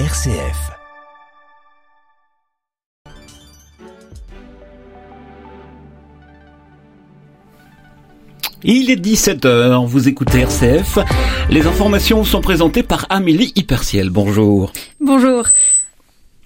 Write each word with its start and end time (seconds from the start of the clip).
RCF. 0.00 0.72
Il 8.64 8.90
est 8.90 8.96
17h, 8.96 9.86
vous 9.86 10.08
écoutez 10.08 10.40
RCF. 10.40 10.98
Les 11.48 11.68
informations 11.68 12.24
sont 12.24 12.40
présentées 12.40 12.82
par 12.82 13.06
Amélie 13.08 13.52
Hyperciel. 13.54 14.10
Bonjour. 14.10 14.72
Bonjour. 14.98 15.44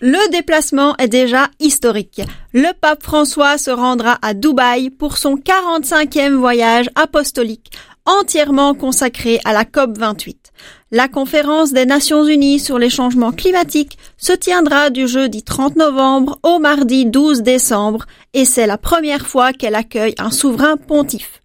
Le 0.03 0.30
déplacement 0.30 0.95
est 0.99 1.09
déjà 1.09 1.49
historique. 1.59 2.21
Le 2.53 2.79
pape 2.79 3.03
François 3.03 3.57
se 3.57 3.71
rendra 3.71 4.19
à 4.21 4.35
Dubaï 4.35 4.91
pour 4.91 5.17
son 5.17 5.37
45e 5.37 6.35
voyage 6.35 6.91
apostolique, 6.96 7.73
entièrement 8.09 8.75
consacré 8.75 9.38
à 9.45 9.52
la 9.52 9.64
COP 9.64 9.98
28. 9.98 10.50
La 10.90 11.08
conférence 11.08 11.72
des 11.72 11.84
Nations 11.84 12.27
Unies 12.27 12.58
sur 12.58 12.79
les 12.79 12.88
changements 12.88 13.32
climatiques 13.32 13.99
se 14.16 14.32
tiendra 14.32 14.89
du 14.89 15.07
jeudi 15.07 15.43
30 15.43 15.76
novembre 15.76 16.39
au 16.43 16.58
mardi 16.58 17.04
12 17.04 17.43
décembre 17.43 18.07
et 18.32 18.46
c'est 18.46 18.66
la 18.66 18.79
première 18.79 19.26
fois 19.26 19.52
qu'elle 19.52 19.75
accueille 19.75 20.14
un 20.18 20.30
souverain 20.30 20.79
pontife. 20.79 21.43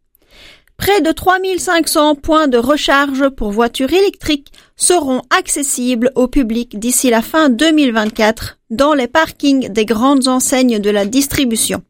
Près 0.78 1.02
de 1.02 1.12
3500 1.12 2.16
points 2.16 2.48
de 2.48 2.58
recharge 2.58 3.30
pour 3.30 3.52
voitures 3.52 3.92
électriques 3.92 4.52
seront 4.76 5.22
accessibles 5.30 6.12
au 6.16 6.28
public 6.28 6.80
d'ici 6.80 7.10
la 7.10 7.22
fin 7.22 7.50
2024 7.50 8.60
dans 8.70 8.94
les 8.94 9.08
parkings 9.08 9.70
des 9.70 9.86
grandes 9.86 10.30
enseignes 10.30 10.80
de 10.80 10.90
la 10.90 11.06
distribution. 11.06 11.84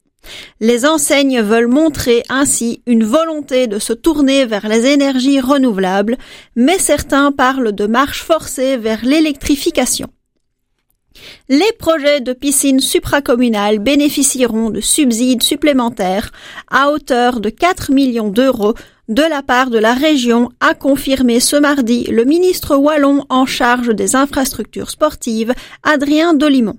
Les 0.60 0.86
enseignes 0.86 1.42
veulent 1.42 1.68
montrer 1.68 2.24
ainsi 2.30 2.82
une 2.86 3.04
volonté 3.04 3.68
de 3.68 3.80
se 3.80 3.94
tourner 3.94 4.46
vers 4.46 4.68
les 4.68 4.86
énergies 4.86 5.40
renouvelables, 5.40 6.18
mais 6.56 6.78
certains 6.78 7.32
parlent 7.32 7.74
de 7.74 7.86
marche 7.86 8.24
forcée 8.24 8.78
vers 8.78 9.04
l'électrification. 9.04 10.08
Les 11.48 11.72
projets 11.78 12.22
de 12.22 12.34
piscines 12.34 12.80
supracommunales 12.80 13.80
bénéficieront 13.80 14.70
de 14.72 14.82
subsides 14.82 15.44
supplémentaires 15.44 16.32
à 16.70 16.92
hauteur 16.92 17.40
de 17.40 17.50
4 17.50 17.92
millions 17.92 18.30
d'euros 18.30 18.74
de 19.10 19.22
la 19.22 19.44
part 19.44 19.70
de 19.70 19.78
la 19.78 19.94
région, 19.94 20.50
a 20.62 20.74
confirmé 20.74 21.40
ce 21.40 21.58
mardi 21.58 22.06
le 22.06 22.24
ministre 22.24 22.76
wallon 22.76 23.26
en 23.30 23.46
charge 23.46 23.94
des 23.94 24.16
infrastructures 24.16 24.90
sportives, 24.90 25.54
Adrien 25.84 26.34
Dolimon. 26.34 26.78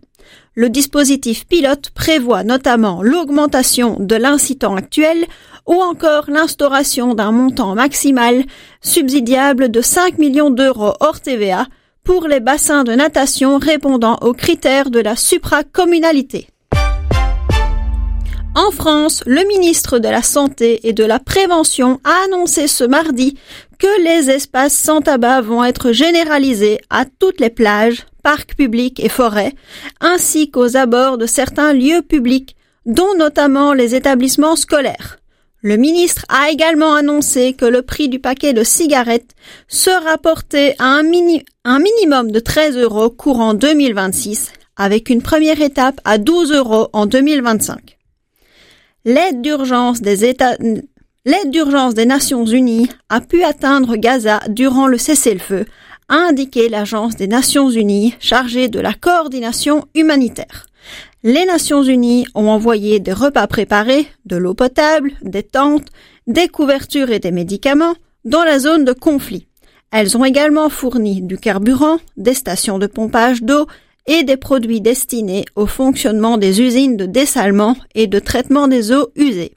Le 0.57 0.69
dispositif 0.69 1.47
pilote 1.49 1.91
prévoit 1.91 2.45
notamment 2.45 3.03
l'augmentation 3.03 3.97
de 3.99 4.15
l'incitant 4.15 4.77
actuel 4.77 5.25
ou 5.67 5.75
encore 5.75 6.27
l'instauration 6.29 7.15
d'un 7.15 7.33
montant 7.33 7.75
maximal 7.75 8.45
subsidiable 8.81 9.69
de 9.73 9.81
5 9.81 10.19
millions 10.19 10.51
d'euros 10.51 10.95
hors 11.01 11.21
TVA 11.21 11.67
pour 12.05 12.29
les 12.29 12.39
bassins 12.39 12.85
de 12.85 12.93
natation 12.93 13.59
répondant 13.59 14.17
aux 14.21 14.33
critères 14.33 14.91
de 14.91 15.01
la 15.01 15.17
supracommunalité. 15.17 16.47
En 18.55 18.71
France, 18.71 19.25
le 19.27 19.45
ministre 19.49 19.99
de 19.99 20.09
la 20.09 20.23
Santé 20.23 20.87
et 20.87 20.93
de 20.93 21.03
la 21.03 21.19
Prévention 21.19 21.99
a 22.05 22.27
annoncé 22.27 22.69
ce 22.69 22.85
mardi 22.85 23.37
que 23.81 24.03
les 24.05 24.31
espaces 24.31 24.77
sans 24.77 25.01
tabac 25.01 25.41
vont 25.41 25.65
être 25.65 25.91
généralisés 25.91 26.79
à 26.91 27.05
toutes 27.05 27.41
les 27.41 27.51
plages, 27.51 28.07
parcs 28.25 28.57
publics 28.57 28.99
et 28.99 29.09
forêts, 29.09 29.53
ainsi 30.01 30.51
qu'aux 30.51 30.77
abords 30.77 31.19
de 31.19 31.27
certains 31.27 31.73
lieux 31.73 32.03
publics, 32.03 32.57
dont 32.87 33.15
notamment 33.17 33.73
les 33.73 33.95
établissements 33.95 34.57
scolaires. 34.57 35.19
Le 35.63 35.77
ministre 35.77 36.27
a 36.29 36.51
également 36.51 36.95
annoncé 36.95 37.53
que 37.55 37.65
le 37.65 37.83
prix 37.83 38.09
du 38.09 38.19
paquet 38.19 38.53
de 38.53 38.65
cigarettes 38.65 39.35
sera 39.69 40.19
porté 40.19 40.75
à 40.79 40.99
un, 40.99 41.05
un 41.65 41.79
minimum 41.79 42.33
de 42.33 42.41
13 42.41 42.77
euros 42.77 43.09
courant 43.09 43.55
2026, 43.55 44.53
avec 44.77 45.09
une 45.09 45.23
première 45.23 45.61
étape 45.63 46.01
à 46.05 46.19
12 46.19 46.53
euros 46.53 46.89
en 46.93 47.07
2025. 47.07 47.97
L'aide 49.05 49.41
d'urgence 49.41 50.01
des 50.01 50.35
L'aide 51.27 51.51
d'urgence 51.51 51.95
des 51.95 52.05
Nations 52.05 52.45
Unies 52.45 52.91
a 53.09 53.23
pu 53.23 53.45
atteindre 53.45 53.97
Gaza 53.97 54.41
durant 54.51 54.87
le 54.87 54.99
cessez-le-feu, 54.99 55.65
a 56.09 56.17
indiqué 56.17 56.69
l'Agence 56.69 57.17
des 57.17 57.27
Nations 57.27 57.71
Unies 57.71 58.15
chargée 58.21 58.69
de 58.69 58.81
la 58.81 58.95
coordination 58.95 59.87
humanitaire. 59.95 60.67
Les 61.23 61.47
Nations 61.47 61.83
Unies 61.83 62.27
ont 62.35 62.49
envoyé 62.49 63.01
des 63.01 63.13
repas 63.13 63.47
préparés, 63.47 64.07
de 64.27 64.37
l'eau 64.37 64.55
potable, 64.55 65.13
des 65.23 65.43
tentes, 65.43 65.89
des 66.27 66.49
couvertures 66.49 67.11
et 67.11 67.19
des 67.19 67.31
médicaments 67.31 67.95
dans 68.25 68.45
la 68.45 68.59
zone 68.59 68.85
de 68.85 68.93
conflit. 68.93 69.47
Elles 69.91 70.17
ont 70.17 70.25
également 70.25 70.69
fourni 70.69 71.23
du 71.23 71.39
carburant, 71.39 71.99
des 72.17 72.35
stations 72.35 72.79
de 72.79 72.87
pompage 72.87 73.43
d'eau 73.43 73.67
et 74.07 74.23
des 74.25 74.37
produits 74.37 74.81
destinés 74.81 75.45
au 75.57 75.67
fonctionnement 75.67 76.37
des 76.37 76.61
usines 76.61 76.97
de 76.97 77.07
dessalement 77.07 77.77
et 77.95 78.07
de 78.07 78.19
traitement 78.19 78.69
des 78.69 78.93
eaux 78.93 79.11
usées. 79.17 79.55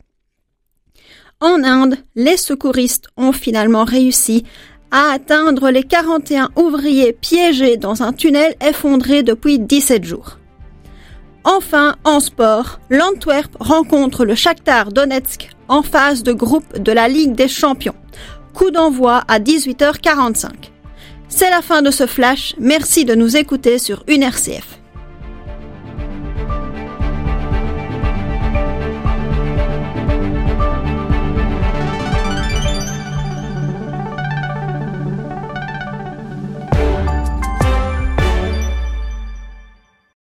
En 1.40 1.64
Inde, 1.64 1.98
les 2.16 2.38
secouristes 2.38 3.08
ont 3.18 3.32
finalement 3.32 3.84
réussi 3.84 4.44
à 4.92 5.12
atteindre 5.12 5.70
les 5.70 5.84
41 5.84 6.50
ouvriers 6.56 7.14
piégés 7.14 7.78
dans 7.78 8.04
un 8.04 8.14
tunnel 8.14 8.56
effondré 8.62 9.24
depuis 9.24 9.60
17 9.60 10.04
jours. 10.04 10.38
Enfin, 11.44 11.96
en 12.04 12.20
sport, 12.20 12.80
l'Antwerp 12.90 13.56
rencontre 13.60 14.26
le 14.26 14.36
Shakhtar 14.36 14.92
Donetsk 14.92 15.50
en 15.70 15.82
phase 15.82 16.24
de 16.24 16.34
groupe 16.34 16.78
de 16.78 16.92
la 16.92 17.08
Ligue 17.08 17.36
des 17.36 17.48
Champions. 17.48 17.96
Coup 18.54 18.72
d'envoi 18.72 19.24
à 19.28 19.40
18h45. 19.40 20.50
C'est 21.30 21.50
la 21.50 21.62
fin 21.62 21.82
de 21.82 21.92
ce 21.92 22.06
flash. 22.06 22.56
Merci 22.60 23.06
de 23.06 23.16
nous 23.16 23.38
écouter 23.38 23.80
sur 23.80 24.04
UNRCF. 24.08 24.77